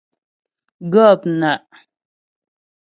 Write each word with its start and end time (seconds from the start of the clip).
Gɔ̂pnaʼ. 0.91 1.63